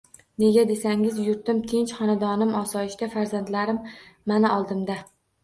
Nega 0.43 0.61
desangiz 0.69 1.19
yurtim 1.25 1.59
tinch, 1.73 1.93
xonadonim 1.99 2.55
osoyishta, 2.61 3.11
farzandlarim 3.17 3.79
mana 4.35 4.53
oldimda. 4.59 4.99